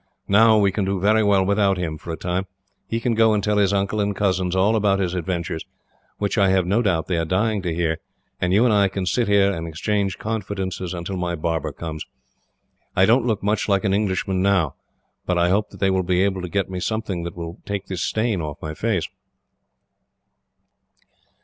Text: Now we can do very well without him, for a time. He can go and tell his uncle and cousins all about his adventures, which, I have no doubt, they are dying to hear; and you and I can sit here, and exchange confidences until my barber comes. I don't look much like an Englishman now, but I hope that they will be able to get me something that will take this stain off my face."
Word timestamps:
Now 0.27 0.57
we 0.57 0.71
can 0.71 0.83
do 0.83 0.99
very 0.99 1.21
well 1.23 1.45
without 1.45 1.77
him, 1.77 1.95
for 1.95 2.11
a 2.11 2.17
time. 2.17 2.47
He 2.87 2.99
can 2.99 3.13
go 3.13 3.35
and 3.35 3.43
tell 3.43 3.59
his 3.59 3.71
uncle 3.71 4.01
and 4.01 4.15
cousins 4.15 4.55
all 4.55 4.75
about 4.75 4.97
his 4.97 5.13
adventures, 5.13 5.63
which, 6.17 6.39
I 6.39 6.49
have 6.49 6.65
no 6.65 6.81
doubt, 6.81 7.05
they 7.05 7.17
are 7.19 7.23
dying 7.23 7.61
to 7.61 7.71
hear; 7.71 7.99
and 8.39 8.51
you 8.51 8.65
and 8.65 8.73
I 8.73 8.87
can 8.87 9.05
sit 9.05 9.27
here, 9.27 9.51
and 9.51 9.67
exchange 9.67 10.17
confidences 10.17 10.95
until 10.95 11.17
my 11.17 11.35
barber 11.35 11.71
comes. 11.71 12.03
I 12.95 13.05
don't 13.05 13.27
look 13.27 13.43
much 13.43 13.69
like 13.69 13.83
an 13.83 13.93
Englishman 13.93 14.41
now, 14.41 14.73
but 15.27 15.37
I 15.37 15.49
hope 15.49 15.69
that 15.69 15.79
they 15.79 15.91
will 15.91 16.01
be 16.01 16.23
able 16.23 16.41
to 16.41 16.49
get 16.49 16.67
me 16.67 16.79
something 16.79 17.21
that 17.21 17.37
will 17.37 17.59
take 17.67 17.85
this 17.85 18.01
stain 18.01 18.41
off 18.41 18.57
my 18.59 18.73
face." 18.73 19.07